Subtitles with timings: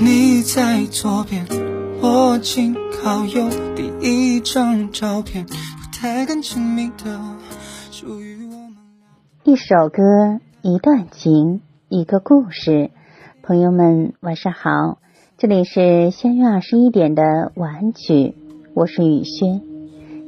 [0.00, 1.44] 你在左边，
[2.00, 5.52] 我紧靠右，第一张照片，不
[5.92, 7.20] 太敢亲密的，
[7.90, 8.76] 属于我们。
[9.42, 12.92] 一首歌，一段情，一个故事。
[13.42, 14.98] 朋友们，晚上好，
[15.36, 18.36] 这里是相约二十一点的晚安曲，
[18.74, 19.60] 我是雨轩。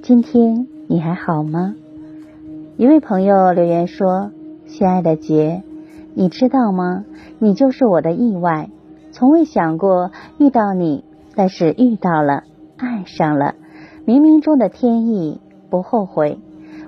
[0.03, 1.77] 今天你还好吗？
[2.77, 4.33] 一位朋友留言说
[4.67, 5.63] ：“亲爱的杰，
[6.15, 7.05] 你知道吗？
[7.39, 8.69] 你就是我的意外。”
[9.13, 12.45] 从未想过遇到你，但是遇到了，
[12.77, 13.55] 爱上了，
[14.07, 16.39] 冥冥中的天意，不后悔。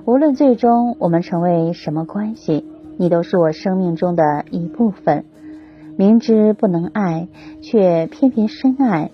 [0.05, 2.67] 无论最终我们成为什么关系，
[2.97, 5.25] 你都是我生命中的一部分。
[5.97, 7.29] 明知不能爱，
[7.61, 9.11] 却偏偏深爱；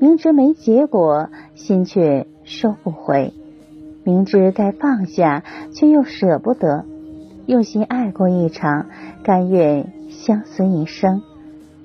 [0.00, 3.32] 明知没结果，心却收不回；
[4.04, 6.84] 明知该放下，却又舍不得。
[7.46, 8.86] 用心爱过一场，
[9.22, 11.22] 甘愿相思一生。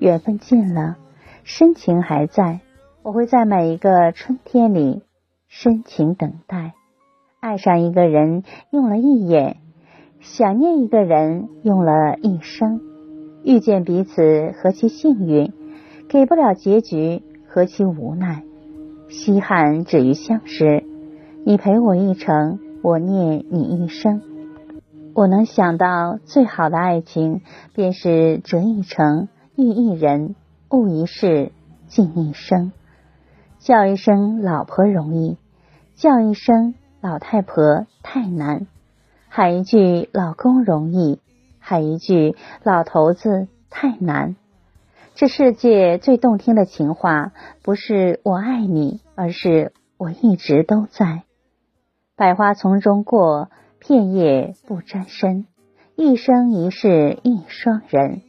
[0.04, 0.98] 缘分尽了，
[1.46, 2.60] 深情还在。
[3.04, 5.02] 我会在每一个春天里
[5.48, 6.74] 深情等待。
[7.40, 9.62] 爱上一个人用了一眼，
[10.20, 12.82] 想念一个人用了一生。
[13.46, 15.54] 遇见彼此何其幸运，
[16.10, 18.44] 给不了结局何其无奈。
[19.08, 20.84] 稀罕止于相识，
[21.46, 24.22] 你陪我一程，我念你一生。
[25.14, 27.40] 我能想到最好的爱情，
[27.74, 29.30] 便是这一程。
[29.56, 30.36] 遇一人，
[30.70, 31.52] 误一世，
[31.88, 32.72] 尽一生。
[33.60, 35.38] 叫一声老婆容易，
[35.96, 38.66] 叫一声老太婆太难。
[39.30, 41.20] 喊一句老公容易，
[41.60, 44.36] 喊一句老头子太难。
[45.16, 47.32] 这世界最动听的情话，
[47.62, 51.24] 不是我爱你，而是我一直都在。
[52.16, 55.46] 百花丛中过，片叶不沾身。
[55.96, 58.22] 一生一世一双人。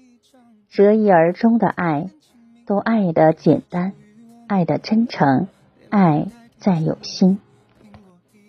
[0.77, 2.11] 择一而终的爱，
[2.67, 3.93] 都爱的简单，
[4.49, 5.47] 爱的真诚，
[5.89, 6.27] 爱
[6.59, 7.39] 在有心。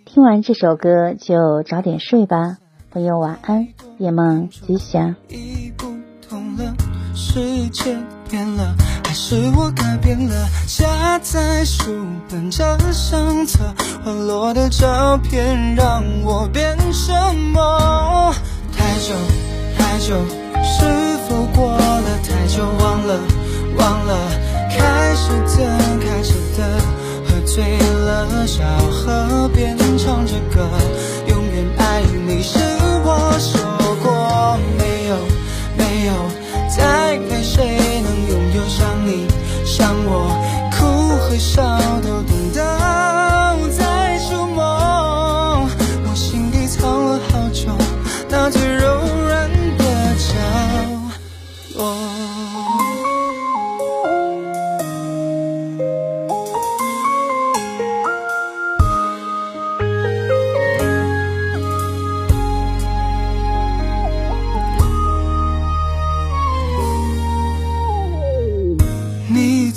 [0.06, 2.58] 听完这首歌就早点睡吧，
[2.90, 3.68] 朋友晚安，
[4.00, 5.16] 夜梦吉祥。
[5.30, 5.86] 已不
[6.28, 6.74] 同了，
[7.14, 7.96] 世界
[8.28, 10.48] 变了，还是我改变了？
[10.66, 13.64] 夹在书本这相册，
[14.04, 17.14] 滑落的照片让我变什
[17.54, 18.34] 么？
[18.76, 19.14] 太久
[19.78, 20.16] 太久，
[27.56, 30.68] 醉了，小河边唱着歌，
[31.28, 32.60] 永远爱你是
[33.02, 33.62] 我说
[34.04, 35.16] 过，没有，
[35.78, 36.12] 没有，
[36.68, 39.26] 再没谁能拥有像你，
[39.66, 40.36] 像我，
[40.70, 41.64] 哭和笑
[42.04, 42.22] 都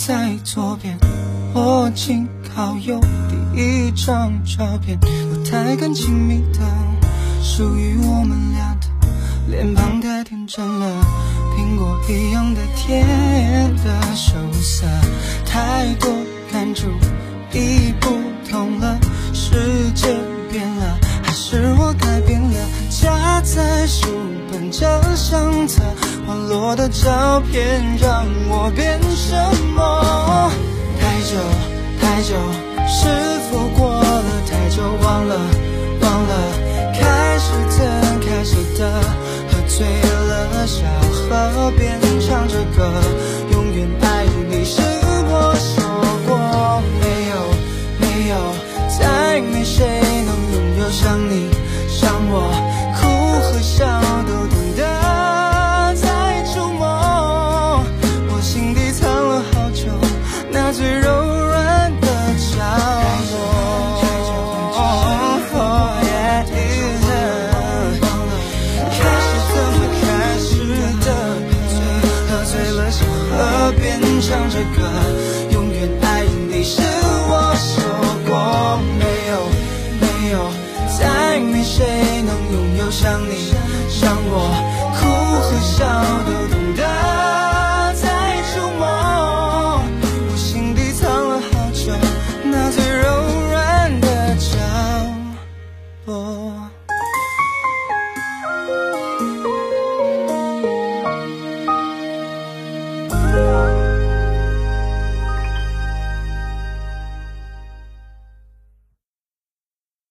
[0.09, 0.99] 在左边，
[1.53, 2.27] 我紧
[2.57, 2.99] 靠右，
[3.29, 5.07] 第一张照片，不
[5.45, 6.61] 太敢亲密的，
[7.43, 8.87] 属于我们俩的，
[9.51, 11.05] 脸庞太天真了，
[11.55, 13.07] 苹果一样的甜
[13.85, 14.33] 的羞
[14.63, 14.87] 涩，
[15.45, 16.11] 太多
[16.51, 16.87] 感触
[17.53, 18.09] 已不
[26.49, 29.37] 落的照片让我变什
[29.77, 30.51] 么？
[30.99, 31.37] 太久
[32.01, 32.35] 太久，
[32.89, 33.07] 是
[33.51, 34.83] 否过了太久？
[35.03, 35.37] 忘了
[36.01, 36.33] 忘了，
[36.95, 37.85] 开始怎
[38.21, 38.91] 开始的，
[39.51, 40.85] 喝醉了，小
[41.53, 42.91] 河边唱着歌，
[72.51, 74.81] 醉了，小河边唱着歌，
[75.53, 77.85] 永远爱你是我说
[78.27, 79.33] 过，没有
[80.01, 80.51] 没有，
[80.99, 83.53] 再没谁能拥有像你
[83.91, 84.49] 像我，
[84.99, 85.05] 哭
[85.43, 85.85] 和笑
[86.25, 86.58] 都。